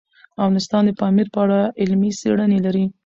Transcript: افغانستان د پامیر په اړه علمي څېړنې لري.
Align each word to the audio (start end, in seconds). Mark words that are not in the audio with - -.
افغانستان 0.39 0.83
د 0.85 0.91
پامیر 0.99 1.27
په 1.33 1.39
اړه 1.43 1.59
علمي 1.81 2.11
څېړنې 2.19 2.59
لري. 2.65 2.85